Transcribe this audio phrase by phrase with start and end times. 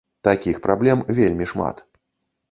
[0.27, 1.83] Такіх праблем вельмі шмат.